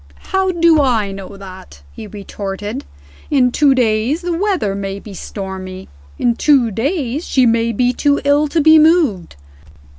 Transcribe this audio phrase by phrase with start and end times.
[0.33, 2.85] "How do I know that?" he retorted.
[3.29, 5.89] "In two days the weather may be stormy.
[6.17, 9.35] In two days she may be too ill to be moved.